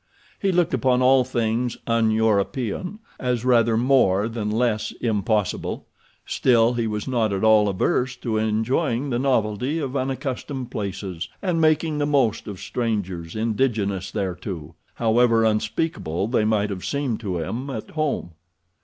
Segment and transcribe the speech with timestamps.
[0.41, 5.85] He looked upon all things un European as rather more than less impossible,
[6.25, 11.61] still he was not at all averse to enjoying the novelty of unaccustomed places, and
[11.61, 17.69] making the most of strangers indigenous thereto, however unspeakable they might have seemed to him
[17.69, 18.31] at home.